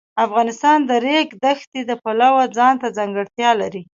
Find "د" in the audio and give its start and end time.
0.83-0.85, 0.89-0.91, 1.85-1.91